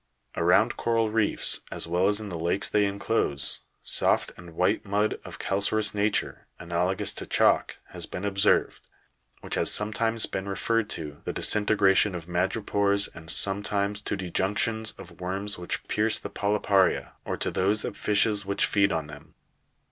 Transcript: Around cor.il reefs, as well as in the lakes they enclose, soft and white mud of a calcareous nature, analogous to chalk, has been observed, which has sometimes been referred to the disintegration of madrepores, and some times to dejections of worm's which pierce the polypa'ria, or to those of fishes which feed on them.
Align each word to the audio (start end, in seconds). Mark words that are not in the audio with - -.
Around 0.35 0.77
cor.il 0.77 1.11
reefs, 1.11 1.59
as 1.71 1.85
well 1.85 2.07
as 2.07 2.19
in 2.19 2.29
the 2.29 2.39
lakes 2.39 2.67
they 2.71 2.85
enclose, 2.87 3.59
soft 3.83 4.31
and 4.35 4.55
white 4.55 4.83
mud 4.83 5.19
of 5.23 5.35
a 5.35 5.37
calcareous 5.37 5.93
nature, 5.93 6.47
analogous 6.57 7.13
to 7.13 7.27
chalk, 7.27 7.77
has 7.89 8.07
been 8.07 8.25
observed, 8.25 8.81
which 9.41 9.53
has 9.53 9.69
sometimes 9.71 10.25
been 10.25 10.49
referred 10.49 10.89
to 10.89 11.21
the 11.25 11.33
disintegration 11.33 12.15
of 12.15 12.25
madrepores, 12.27 13.09
and 13.13 13.29
some 13.29 13.61
times 13.61 14.01
to 14.01 14.17
dejections 14.17 14.93
of 14.97 15.21
worm's 15.21 15.59
which 15.59 15.87
pierce 15.87 16.17
the 16.17 16.31
polypa'ria, 16.31 17.11
or 17.23 17.37
to 17.37 17.51
those 17.51 17.85
of 17.85 17.95
fishes 17.95 18.43
which 18.43 18.65
feed 18.65 18.91
on 18.91 19.05
them. 19.05 19.35